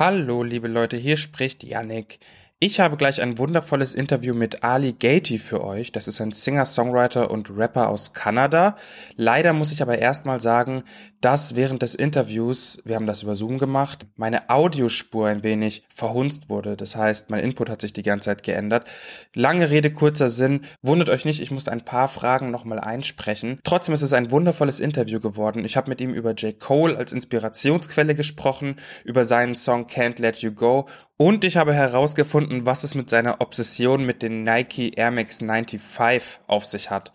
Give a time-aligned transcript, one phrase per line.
[0.00, 2.20] Hallo, liebe Leute, hier spricht Yannick.
[2.62, 5.92] Ich habe gleich ein wundervolles Interview mit Ali Gatey für euch.
[5.92, 8.76] Das ist ein Singer-Songwriter und Rapper aus Kanada.
[9.16, 10.82] Leider muss ich aber erstmal sagen,
[11.22, 16.50] dass während des Interviews, wir haben das über Zoom gemacht, meine Audiospur ein wenig verhunzt
[16.50, 16.76] wurde.
[16.76, 18.86] Das heißt, mein Input hat sich die ganze Zeit geändert.
[19.34, 20.60] Lange Rede, kurzer Sinn.
[20.82, 23.58] Wundert euch nicht, ich muss ein paar Fragen nochmal einsprechen.
[23.64, 25.64] Trotzdem ist es ein wundervolles Interview geworden.
[25.64, 26.60] Ich habe mit ihm über J.
[26.60, 30.86] Cole als Inspirationsquelle gesprochen, über seinen Song Can't Let You Go
[31.20, 36.40] und ich habe herausgefunden, was es mit seiner Obsession mit den Nike Air Max 95
[36.46, 37.12] auf sich hat.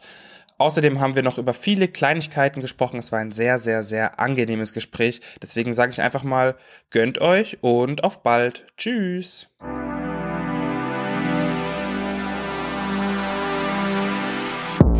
[0.59, 2.99] Außerdem haben wir noch über viele Kleinigkeiten gesprochen.
[2.99, 5.21] Es war ein sehr, sehr, sehr angenehmes Gespräch.
[5.41, 6.55] Deswegen sage ich einfach mal,
[6.91, 8.67] gönnt euch und auf bald.
[8.77, 9.47] Tschüss.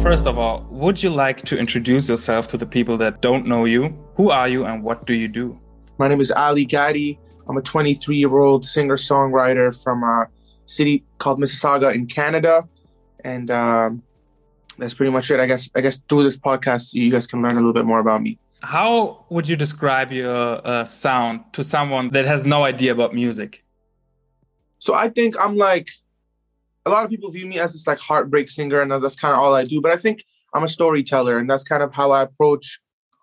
[0.01, 3.67] First of all, would you like to introduce yourself to the people that don't know
[3.67, 3.91] you?
[4.17, 5.59] Who are you and what do you do?
[5.99, 7.19] My name is Ali Gadi.
[7.47, 10.27] I'm a 23 year old singer songwriter from a
[10.65, 12.67] city called Mississauga in Canada,
[13.23, 14.03] and um,
[14.77, 15.39] that's pretty much it.
[15.39, 17.99] I guess I guess through this podcast, you guys can learn a little bit more
[17.99, 18.39] about me.
[18.61, 23.63] How would you describe your uh, sound to someone that has no idea about music?
[24.79, 25.89] So I think I'm like
[26.85, 29.39] a lot of people view me as this like heartbreak singer, and that's kind of
[29.39, 29.81] all I do.
[29.81, 30.23] But I think
[30.53, 32.79] I'm a storyteller, and that's kind of how I approach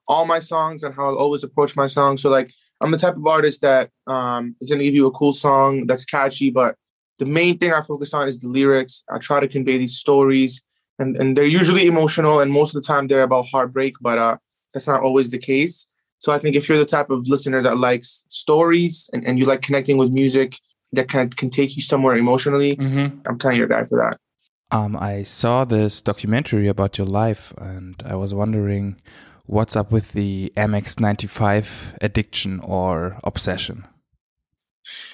[0.09, 2.23] all my songs and how I always approach my songs.
[2.23, 5.13] So like I'm the type of artist that um, is going to give you a
[5.13, 6.75] cool song that's catchy, but
[7.19, 9.05] the main thing I focus on is the lyrics.
[9.11, 10.61] I try to convey these stories,
[10.99, 14.37] and, and they're usually emotional, and most of the time they're about heartbreak, but uh,
[14.75, 15.87] that's not always the case.
[16.19, 19.45] So I think if you're the type of listener that likes stories and, and you
[19.45, 20.57] like connecting with music
[20.93, 23.19] that kind of can take you somewhere emotionally, mm-hmm.
[23.27, 24.19] I'm kind of your guy for that.
[24.71, 29.01] Um, I saw this documentary about your life, and I was wondering
[29.47, 33.87] what's up with the MX95 addiction or obsession?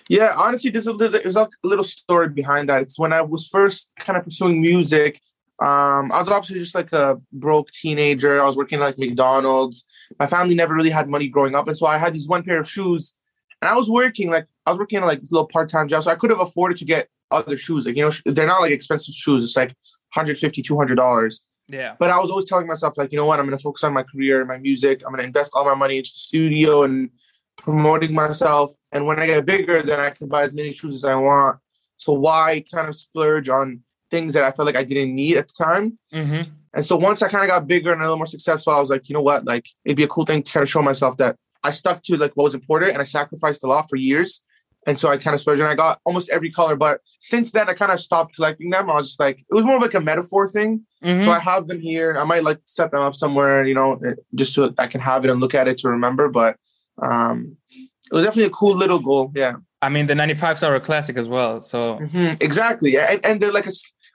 [0.08, 2.82] Yeah, honestly, there's a little, there's a little story behind that.
[2.82, 5.20] It's when I was first kind of pursuing music.
[5.60, 8.40] Um, I was obviously just like a broke teenager.
[8.40, 9.84] I was working like McDonald's.
[10.18, 12.60] My family never really had money growing up, and so I had these one pair
[12.60, 13.14] of shoes,
[13.60, 16.14] and I was working like I was working like little part time jobs, so I
[16.14, 17.86] could have afforded to get other shoes.
[17.86, 19.42] Like you know, they're not like expensive shoes.
[19.42, 19.74] It's like
[20.14, 21.94] 150 200 dollars yeah.
[21.98, 24.02] But I was always telling myself, like, you know what, I'm gonna focus on my
[24.02, 25.02] career and my music.
[25.04, 27.10] I'm gonna invest all my money into the studio and
[27.56, 28.74] promoting myself.
[28.92, 31.58] And when I get bigger, then I can buy as many shoes as I want.
[31.98, 33.80] So why kind of splurge on
[34.10, 35.98] things that I felt like I didn't need at the time?
[36.12, 36.50] Mm-hmm.
[36.74, 38.90] And so once I kind of got bigger and a little more successful, I was
[38.90, 41.16] like, you know what, like it'd be a cool thing to kind of show myself
[41.18, 44.42] that I stuck to like what was important and I sacrificed a lot for years
[44.88, 46.74] and so I kind of splurged and I got almost every color.
[46.74, 48.90] But since then, I kind of stopped collecting them.
[48.90, 50.86] I was just like, it was more of like a metaphor thing.
[51.04, 51.24] Mm-hmm.
[51.24, 52.16] So I have them here.
[52.16, 55.26] I might like set them up somewhere, you know, eh, just so I can have
[55.26, 56.30] it and look at it to remember.
[56.30, 56.56] But
[57.02, 59.30] um, it was definitely a cool little goal.
[59.34, 59.56] Yeah.
[59.82, 61.60] I mean, the 95s are a classic as well.
[61.60, 62.36] So mm-hmm.
[62.40, 62.96] exactly.
[62.96, 63.72] And, and they're like, a,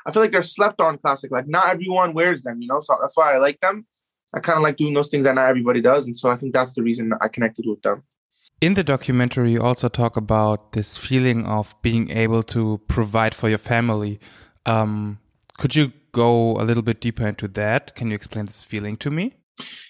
[0.08, 1.30] I feel like they're slept on classic.
[1.30, 3.86] Like not everyone wears them, you know, so that's why I like them.
[4.36, 6.08] I kind of like doing those things that not everybody does.
[6.08, 8.04] And so I think that's the reason I connected with them.
[8.64, 13.50] In the documentary, you also talk about this feeling of being able to provide for
[13.50, 14.22] your family.
[14.66, 15.20] Um,
[15.58, 17.94] could you go a little bit deeper into that?
[17.94, 19.34] Can you explain this feeling to me?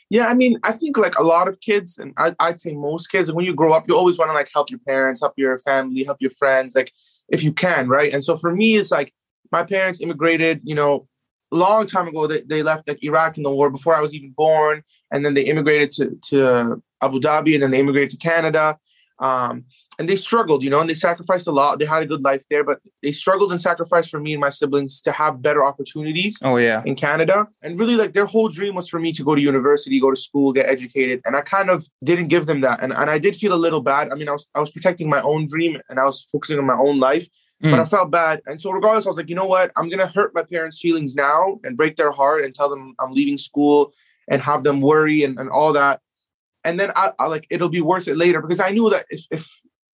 [0.09, 3.11] Yeah, I mean, I think like a lot of kids, and I, would say most
[3.11, 5.59] kids, when you grow up, you always want to like help your parents, help your
[5.59, 6.91] family, help your friends, like
[7.29, 8.11] if you can, right?
[8.11, 9.13] And so for me, it's like
[9.51, 11.07] my parents immigrated, you know,
[11.55, 12.27] long time ago.
[12.27, 15.33] They, they left like Iraq in the war before I was even born, and then
[15.33, 18.77] they immigrated to to Abu Dhabi, and then they immigrated to Canada.
[19.19, 19.65] Um,
[19.99, 21.77] and they struggled, you know, and they sacrificed a lot.
[21.77, 24.49] They had a good life there, but they struggled and sacrificed for me and my
[24.49, 26.39] siblings to have better opportunities.
[26.43, 29.35] Oh yeah, in Canada, and really like their whole dream was for me to go
[29.35, 32.81] to university, go to school, get educated, and I kind of didn't give them that,
[32.81, 34.11] and and I did feel a little bad.
[34.11, 36.65] I mean, I was I was protecting my own dream and I was focusing on
[36.65, 37.27] my own life,
[37.63, 37.71] mm.
[37.71, 40.07] but I felt bad, and so regardless, I was like, you know what, I'm gonna
[40.07, 43.93] hurt my parents' feelings now and break their heart and tell them I'm leaving school
[44.29, 45.99] and have them worry and, and all that
[46.63, 49.25] and then I, I, like it'll be worth it later because I knew that if,
[49.31, 49.49] if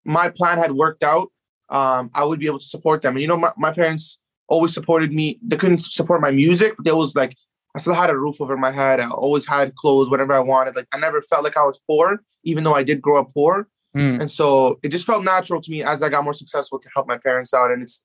[0.05, 1.29] my plan had worked out,
[1.71, 3.15] um, I would be able to support them.
[3.15, 5.39] And you know, my, my parents always supported me.
[5.43, 7.37] They couldn't support my music, but there was like
[7.75, 9.01] I still had a roof over my head.
[9.01, 10.77] I always had clothes, whatever I wanted.
[10.77, 13.69] Like I never felt like I was poor, even though I did grow up poor.
[13.97, 14.21] Mm.
[14.21, 17.09] And so it just felt natural to me as I got more successful to help
[17.09, 17.71] my parents out.
[17.71, 18.03] And it's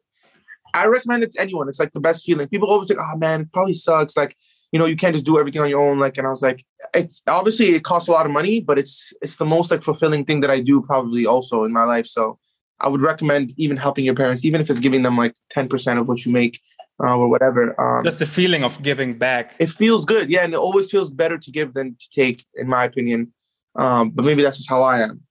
[0.74, 1.70] I recommend it to anyone.
[1.70, 2.48] It's like the best feeling.
[2.48, 4.18] People always think, oh man, it probably sucks.
[4.18, 4.36] Like
[4.74, 6.00] you know, you can't just do everything on your own.
[6.00, 6.66] Like, and I was like,
[6.96, 10.26] it's obviously it costs a lot of money, but it's it's the most like fulfilling
[10.26, 12.08] thing that I do probably also in my life.
[12.08, 12.40] So
[12.80, 16.08] I would recommend even helping your parents, even if it's giving them like 10% of
[16.08, 16.60] what you make
[17.02, 17.80] uh, or whatever.
[17.80, 19.56] Um, just the feeling of giving back.
[19.60, 20.32] It feels good.
[20.32, 20.44] Yeah.
[20.44, 23.32] And it always feels better to give than to take, in my opinion.
[23.76, 25.22] Um, but maybe that's just how I am.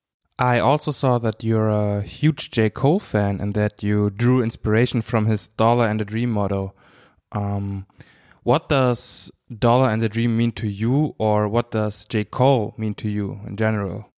[0.43, 2.69] I also saw that you're a huge J.
[2.69, 6.75] Cole fan and that you drew inspiration from his Dollar and a Dream motto.
[7.31, 7.87] Um,
[8.43, 12.25] what does Dollar and a Dream mean to you, or what does J.
[12.25, 14.11] Cole mean to you in general?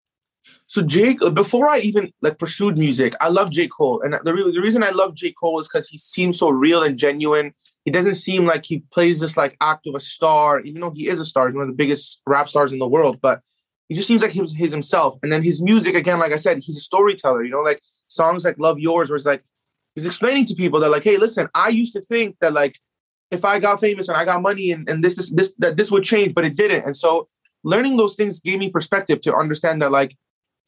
[0.67, 3.69] So Jake, before I even like pursued music, I love J.
[3.69, 5.35] Cole, and the, re- the reason I love J.
[5.38, 7.53] Cole is because he seems so real and genuine.
[7.85, 11.06] He doesn't seem like he plays this like act of a star, even though he
[11.06, 11.49] is a star.
[11.49, 13.43] He's one of the biggest rap stars in the world, but
[13.89, 15.19] he just seems like he's, he's himself.
[15.23, 17.45] And then his music, again, like I said, he's a storyteller.
[17.45, 19.45] You know, like songs like "Love Yours," where it's like
[19.95, 22.79] he's explaining to people that like, hey, listen, I used to think that like
[23.31, 25.91] if I got famous and I got money and, and this is this that this
[25.91, 26.85] would change, but it didn't.
[26.85, 27.29] And so
[27.63, 30.17] learning those things gave me perspective to understand that like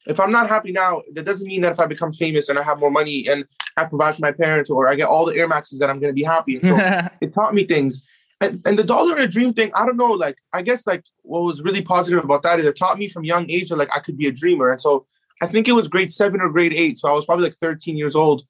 [0.07, 2.63] if I'm not happy now, that doesn't mean that if I become famous and I
[2.63, 5.47] have more money and I provide for my parents or I get all the Air
[5.47, 6.57] Maxes that I'm going to be happy.
[6.57, 8.07] And so it taught me things.
[8.39, 10.11] And, and the dollar and a dream thing, I don't know.
[10.11, 13.23] Like, I guess like what was really positive about that is it taught me from
[13.23, 14.71] young age that like I could be a dreamer.
[14.71, 15.07] And so
[15.41, 16.99] I think it was grade seven or grade eight.
[16.99, 18.43] So I was probably like 13 years old.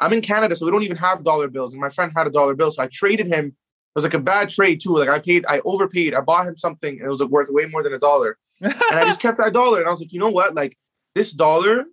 [0.00, 1.72] I'm in Canada, so we don't even have dollar bills.
[1.72, 2.70] And my friend had a dollar bill.
[2.70, 3.46] So I traded him.
[3.46, 3.54] It
[3.94, 4.96] was like a bad trade too.
[4.96, 6.14] Like I paid, I overpaid.
[6.14, 8.38] I bought him something and it was like worth way more than a dollar.
[8.60, 9.80] and I just kept that dollar.
[9.80, 10.54] And I was like, you know what?
[10.54, 10.76] Like
[11.14, 11.84] this dollar,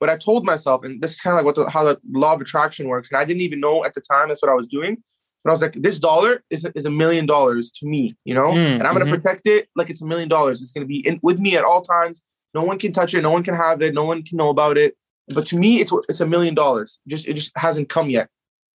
[0.00, 2.34] but I told myself, and this is kind of like what the, how the law
[2.34, 3.10] of attraction works.
[3.10, 5.02] And I didn't even know at the time that's what I was doing.
[5.44, 8.52] But I was like, this dollar is, is a million dollars to me, you know,
[8.52, 9.20] mm, and I'm going to mm-hmm.
[9.20, 10.62] protect it like it's a million dollars.
[10.62, 12.22] It's going to be in, with me at all times.
[12.54, 13.20] No one can touch it.
[13.20, 13.92] No one can have it.
[13.92, 14.96] No one can know about it.
[15.28, 16.98] But to me, it's it's a million dollars.
[17.08, 18.28] Just it just hasn't come yet.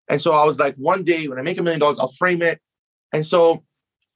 [0.09, 2.41] And so I was like, one day when I make a million dollars, I'll frame
[2.41, 2.59] it.
[3.13, 3.63] And so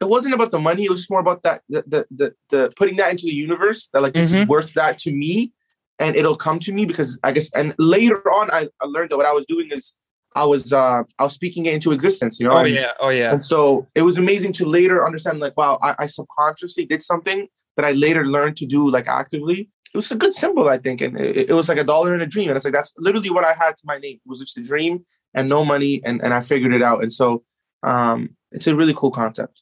[0.01, 0.85] it wasn't about the money.
[0.85, 3.89] It was just more about that the the the, the putting that into the universe.
[3.93, 4.43] That like this mm-hmm.
[4.43, 5.53] is worth that to me,
[5.99, 7.51] and it'll come to me because I guess.
[7.53, 9.93] And later on, I, I learned that what I was doing is
[10.35, 12.39] I was uh I was speaking it into existence.
[12.39, 12.53] You know.
[12.53, 12.91] Oh and, yeah.
[12.99, 13.31] Oh yeah.
[13.31, 17.47] And so it was amazing to later understand like wow I, I subconsciously did something
[17.75, 21.01] that I later learned to do like actively it was a good symbol, I think.
[21.01, 22.49] And it, it, was like a dollar and a dream.
[22.49, 24.15] And it's like, that's literally what I had to my name.
[24.15, 26.01] It was just a dream and no money.
[26.03, 27.03] And, and I figured it out.
[27.03, 27.43] And so
[27.83, 29.61] um, it's a really cool concept.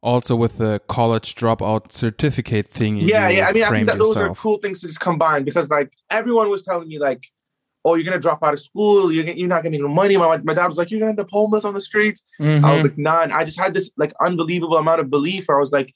[0.00, 2.98] Also with the college dropout certificate thing.
[2.98, 3.48] Yeah, yeah.
[3.48, 6.48] I mean, I think that those are cool things to just combine because like everyone
[6.48, 7.26] was telling me like,
[7.88, 10.16] oh, you're gonna drop out of school, you're, you're not getting no money.
[10.16, 12.22] My, my dad was like, you're gonna end up homeless on the streets.
[12.40, 12.64] Mm-hmm.
[12.64, 13.22] I was like, nah.
[13.22, 15.94] And I just had this like unbelievable amount of belief where I was like,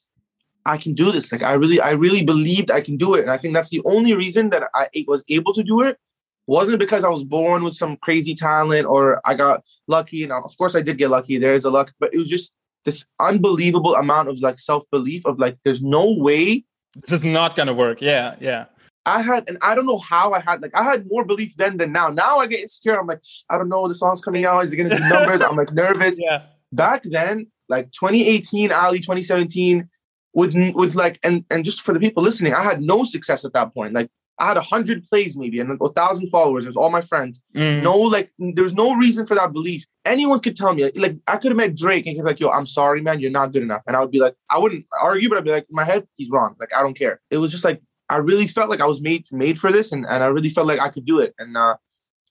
[0.65, 1.33] I can do this.
[1.33, 3.23] Like I really, I really believed I can do it.
[3.23, 5.99] And I think that's the only reason that I was able to do it
[6.47, 10.23] wasn't because I was born with some crazy talent or I got lucky.
[10.23, 11.38] And of course I did get lucky.
[11.38, 12.53] There is a luck, but it was just
[12.85, 16.65] this unbelievable amount of like self-belief of like, there's no way
[16.95, 18.03] this is not gonna work.
[18.03, 18.67] Yeah, yeah.
[19.04, 21.76] I had, and I don't know how I had, like, I had more belief then
[21.76, 22.08] than now.
[22.08, 22.99] Now I get insecure.
[22.99, 24.64] I'm like, I don't know, the song's coming out.
[24.64, 25.40] Is it going to be numbers?
[25.40, 26.19] I'm like nervous.
[26.20, 26.44] Yeah.
[26.72, 29.88] Back then, like 2018, Ali, 2017,
[30.34, 33.52] with with like and and just for the people listening, I had no success at
[33.52, 33.93] that point.
[33.93, 34.08] Like
[34.38, 36.64] I had a hundred plays maybe and a thousand followers.
[36.64, 37.43] It was all my friends.
[37.54, 37.82] Mm.
[37.82, 39.84] No, like there's no reason for that belief.
[40.04, 42.66] Anyone could tell me, like I could have met Drake and be like, "Yo, I'm
[42.66, 45.38] sorry, man, you're not good enough." And I would be like, I wouldn't argue, but
[45.38, 46.56] I'd be like, in my head, he's wrong.
[46.58, 47.20] Like I don't care.
[47.31, 50.06] It was just like I really felt like I was made made for this, and
[50.06, 51.34] and I really felt like I could do it.
[51.38, 51.76] And uh,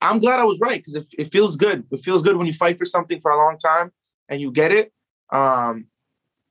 [0.01, 1.85] I'm glad I was right because it, it feels good.
[1.91, 3.91] It feels good when you fight for something for a long time
[4.29, 4.91] and you get it.
[5.31, 5.87] Um,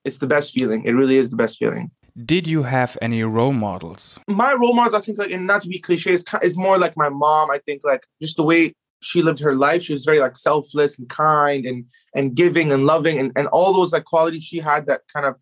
[0.05, 0.85] it's the best feeling.
[0.85, 1.91] It really is the best feeling.
[2.25, 4.19] Did you have any role models?
[4.27, 6.97] My role models, I think, like, and not to be cliche, is, is more like
[6.97, 7.51] my mom.
[7.51, 9.83] I think, like, just the way she lived her life.
[9.83, 13.73] She was very like selfless and kind and and giving and loving and, and all
[13.73, 15.37] those like qualities she had that kind of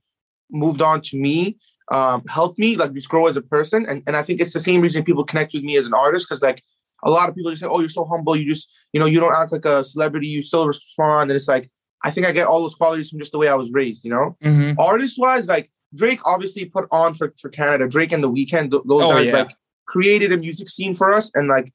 [0.50, 1.58] moved on to me,
[1.90, 3.86] um, helped me like just grow as a person.
[3.86, 6.28] And and I think it's the same reason people connect with me as an artist
[6.28, 6.62] because like
[7.04, 8.36] a lot of people just say, "Oh, you're so humble.
[8.36, 10.26] You just you know you don't act like a celebrity.
[10.26, 11.70] You still respond." And it's like
[12.04, 14.10] I think I get all those qualities from just the way I was raised, you
[14.10, 14.36] know?
[14.42, 14.78] Mm-hmm.
[14.78, 17.88] Artist wise, like Drake obviously put on for, for Canada.
[17.88, 19.32] Drake and The Weeknd, those oh, guys yeah.
[19.32, 21.72] like created a music scene for us and like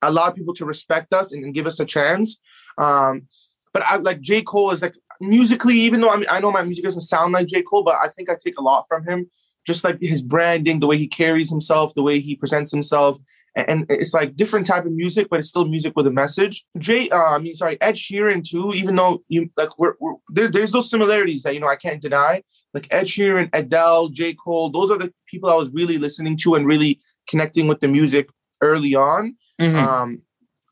[0.00, 2.38] allowed people to respect us and, and give us a chance.
[2.78, 3.28] Um,
[3.72, 4.42] but I like J.
[4.42, 7.46] Cole is like musically, even though I mean I know my music doesn't sound like
[7.46, 7.62] J.
[7.62, 9.30] Cole, but I think I take a lot from him.
[9.66, 13.18] Just like his branding, the way he carries himself, the way he presents himself,
[13.54, 16.64] and it's like different type of music, but it's still music with a message.
[16.78, 18.72] Jay, uh, I mean, sorry, Ed Sheeran too.
[18.72, 22.00] Even though you like, we're, we're there's there's those similarities that you know I can't
[22.00, 22.42] deny.
[22.72, 26.54] Like Ed Sheeran, Adele, J Cole, those are the people I was really listening to
[26.54, 28.30] and really connecting with the music
[28.62, 29.36] early on.
[29.60, 29.76] Mm-hmm.
[29.76, 30.22] Um,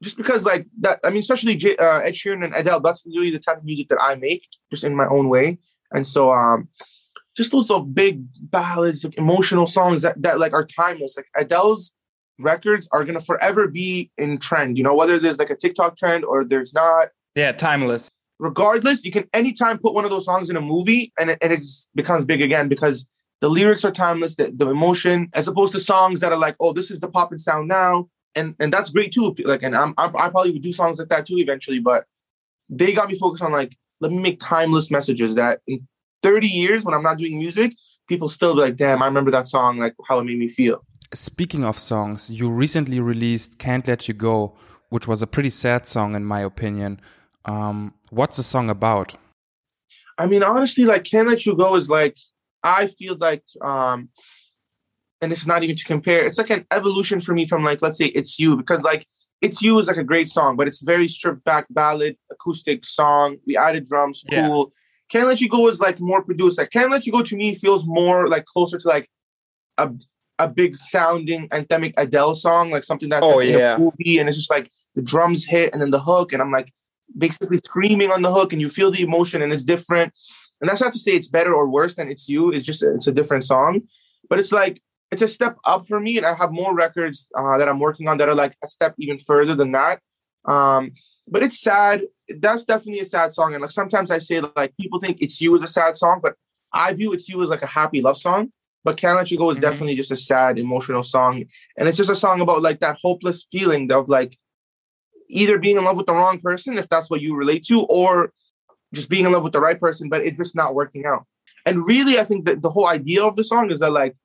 [0.03, 3.31] just because like that, I mean, especially J, uh, Ed Sheeran and Adele, that's really
[3.31, 5.59] the type of music that I make, just in my own way.
[5.93, 6.69] And so, um,
[7.37, 11.17] just those the big ballads, like emotional songs that that like are timeless.
[11.17, 11.93] Like Adele's
[12.39, 14.77] records are gonna forever be in trend.
[14.77, 17.09] You know, whether there's like a TikTok trend or there's not.
[17.35, 18.11] Yeah, timeless.
[18.39, 21.53] Regardless, you can anytime put one of those songs in a movie and it, and
[21.53, 23.07] it becomes big again because
[23.41, 26.73] the lyrics are timeless, the, the emotion, as opposed to songs that are like, oh,
[26.73, 28.09] this is the pop and sound now.
[28.35, 29.35] And and that's great too.
[29.45, 32.05] Like, and I'm, I'm I probably would do songs like that too eventually, but
[32.69, 35.87] they got me focused on like, let me make timeless messages that in
[36.23, 37.75] 30 years when I'm not doing music,
[38.09, 40.85] people still be like, damn, I remember that song, like how it made me feel.
[41.13, 44.55] Speaking of songs, you recently released Can't Let You Go,
[44.91, 47.01] which was a pretty sad song in my opinion.
[47.45, 49.15] Um, what's the song about?
[50.19, 52.17] I mean, honestly, like Can't Let You Go is like
[52.63, 54.11] I feel like um
[55.23, 57.99] and it's not even to compare, it's like an evolution for me from like let's
[57.99, 59.07] say it's you, because like
[59.41, 63.39] it's you is like a great song, but it's very stripped back ballad, acoustic song.
[63.47, 64.73] We added drums, cool.
[64.73, 64.81] Yeah.
[65.11, 66.59] Can't Let You Go is like more produced.
[66.59, 69.09] Like Can't Let You Go to me feels more like closer to like
[69.79, 69.91] a
[70.39, 73.75] a big sounding anthemic Adele song, like something that's oh, like yeah.
[73.75, 76.41] in a movie, and it's just like the drums hit and then the hook, and
[76.41, 76.73] I'm like
[77.17, 80.13] basically screaming on the hook, and you feel the emotion, and it's different.
[80.61, 82.53] And that's not to say it's better or worse than it's you.
[82.53, 83.83] It's just it's a different song,
[84.29, 87.59] but it's like it's a step up for me, and I have more records uh,
[87.59, 90.01] that I'm working on that are like a step even further than that.
[90.45, 90.93] Um,
[91.29, 92.03] but it's sad.
[92.29, 95.55] That's definitely a sad song, and like sometimes I say like people think it's you
[95.55, 96.35] is a sad song, but
[96.73, 98.53] I view it's you as like a happy love song.
[98.83, 99.63] But Can't Let You Go is mm-hmm.
[99.63, 101.45] definitely just a sad, emotional song.
[101.77, 104.39] And it's just a song about like that hopeless feeling of like
[105.29, 108.33] either being in love with the wrong person, if that's what you relate to, or
[108.95, 111.27] just being in love with the right person, but it's just not working out.
[111.67, 114.17] And really, I think that the whole idea of the song is that like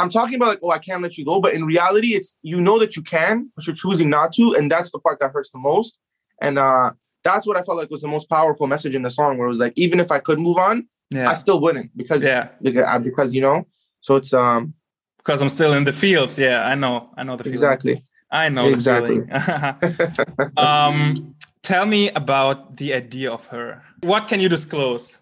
[0.00, 2.60] I'm talking about like, oh, I can't let you go, but in reality, it's you
[2.60, 5.50] know that you can, but you're choosing not to, and that's the part that hurts
[5.50, 5.98] the most.
[6.40, 6.92] And uh
[7.22, 9.50] that's what I felt like was the most powerful message in the song, where it
[9.50, 11.28] was like, even if I could move on, yeah.
[11.28, 12.48] I still wouldn't because yeah.
[12.62, 13.66] because, uh, because you know?
[14.00, 14.74] So it's um
[15.18, 16.38] because I'm still in the fields.
[16.38, 17.10] Yeah I know.
[17.16, 17.54] I know the feeling.
[17.54, 18.04] exactly.
[18.30, 19.28] I know exactly.
[20.56, 23.82] um tell me about the idea of her.
[24.02, 25.18] What can you disclose?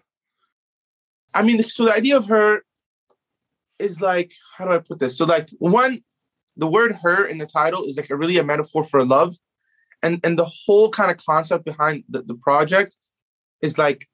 [1.33, 2.61] I mean so the idea of her
[3.79, 6.01] is like how do I put this so like one
[6.57, 9.35] the word her in the title is like a really a metaphor for love
[10.03, 12.95] and and the whole kind of concept behind the, the project
[13.61, 14.07] is like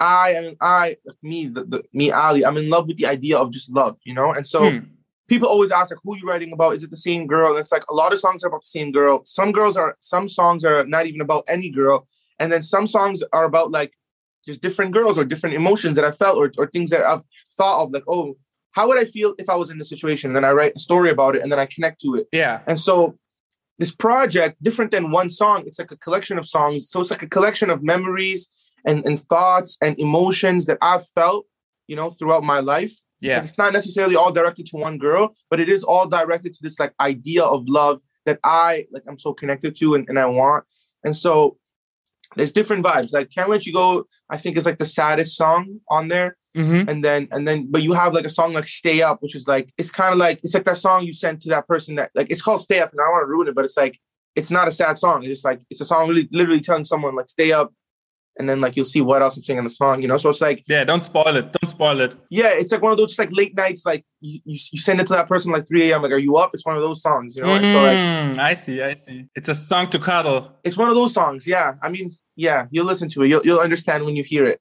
[0.00, 3.38] I, I mean, I, me, the, the, me, Ali, I'm in love with the idea
[3.38, 4.32] of just love, you know?
[4.32, 4.78] And so hmm.
[5.28, 6.74] people always ask, like, who are you writing about?
[6.74, 7.50] Is it the same girl?
[7.50, 9.22] And it's like a lot of songs are about the same girl.
[9.24, 12.08] Some girls are, some songs are not even about any girl.
[12.38, 13.92] And then some songs are about like
[14.44, 17.22] just different girls or different emotions that I felt or, or things that I've
[17.56, 18.36] thought of, like, oh,
[18.74, 20.30] how would I feel if I was in this situation?
[20.30, 22.26] And then I write a story about it and then I connect to it.
[22.32, 22.60] Yeah.
[22.66, 23.16] And so
[23.78, 26.90] this project, different than one song, it's like a collection of songs.
[26.90, 28.48] So it's like a collection of memories
[28.84, 31.46] and, and thoughts and emotions that I've felt,
[31.86, 32.94] you know, throughout my life.
[33.20, 33.36] Yeah.
[33.36, 36.62] Like it's not necessarily all directed to one girl, but it is all directed to
[36.62, 40.26] this like idea of love that I like I'm so connected to and, and I
[40.26, 40.64] want.
[41.04, 41.58] And so
[42.36, 43.12] there's different vibes.
[43.12, 46.36] Like Can't Let You Go, I think is like the saddest song on there.
[46.56, 46.88] Mm-hmm.
[46.88, 49.48] And then and then but you have like a song like Stay Up, which is
[49.48, 52.10] like it's kind of like it's like that song you sent to that person that
[52.14, 53.98] like it's called Stay Up, and I don't want to ruin it, but it's like
[54.36, 55.22] it's not a sad song.
[55.22, 57.72] It's just like it's a song really literally telling someone like stay up,
[58.38, 60.16] and then like you'll see what else I'm saying in the song, you know.
[60.16, 61.52] So it's like yeah, don't spoil it.
[61.52, 62.16] Don't spoil it.
[62.30, 65.00] Yeah, it's like one of those just like late nights, like you, you, you send
[65.00, 66.02] it to that person like 3 a.m.
[66.02, 66.50] Like, are you up?
[66.54, 67.48] It's one of those songs, you know.
[67.48, 69.26] Mm, so like, mm, I see, I see.
[69.34, 70.52] It's a song to cuddle.
[70.64, 71.46] It's one of those songs.
[71.46, 73.28] Yeah, I mean, yeah, you'll listen to it.
[73.28, 74.60] You'll you'll understand when you hear it.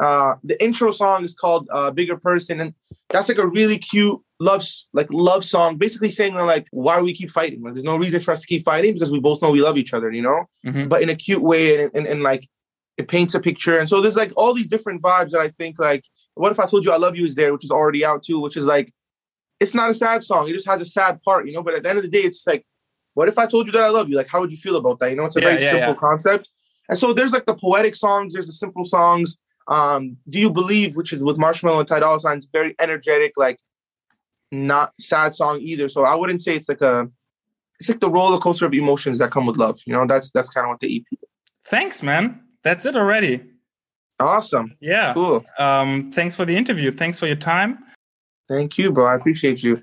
[0.00, 2.74] Uh, the intro song is called uh, "Bigger Person," and
[3.10, 7.12] that's like a really cute love like love song, basically saying like, why do we
[7.12, 7.62] keep fighting?
[7.62, 9.78] Like, there's no reason for us to keep fighting because we both know we love
[9.78, 10.44] each other, you know.
[10.66, 10.88] Mm-hmm.
[10.88, 12.48] But in a cute way and, and, and like
[12.96, 13.78] it paints a picture.
[13.78, 16.66] And so there's like all these different vibes that I think like, what if I
[16.66, 18.92] told you I love you is there, which is already out too, which is like,
[19.60, 20.48] it's not a sad song.
[20.48, 21.62] It just has a sad part, you know.
[21.62, 22.64] But at the end of the day, it's like,
[23.14, 24.16] what if I told you that I love you?
[24.16, 25.10] Like, how would you feel about that?
[25.10, 25.94] You know, it's a yeah, very yeah, simple yeah.
[25.94, 26.48] concept.
[26.88, 29.36] And so there's like the poetic songs, there's the simple songs.
[29.68, 33.60] Um, Do You Believe, which is with Marshmello and Ty Dolla Signs, very energetic, like
[34.50, 35.88] not sad song either.
[35.88, 37.08] So I wouldn't say it's like a
[37.78, 39.80] it's like the roller coaster of emotions that come with love.
[39.86, 41.18] You know, that's that's kind of what the EP.
[41.64, 42.40] Thanks, man.
[42.64, 43.42] That's it already.
[44.20, 44.76] Awesome.
[44.80, 45.14] Yeah.
[45.14, 45.44] Cool.
[45.58, 46.90] Um, thanks for the interview.
[46.90, 47.78] Thanks for your time.
[48.48, 49.06] Thank you, bro.
[49.06, 49.82] I appreciate you.